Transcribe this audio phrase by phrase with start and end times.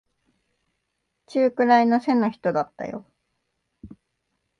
[1.27, 3.05] 中くらいの背の人だったよ。